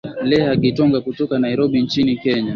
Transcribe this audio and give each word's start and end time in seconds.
leah 0.29 0.57
gitonga 0.61 1.01
kutoka 1.01 1.39
nairobi 1.39 1.81
nchini 1.81 2.15
kenya 2.17 2.49